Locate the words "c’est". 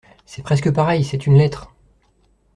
0.25-0.41, 1.03-1.27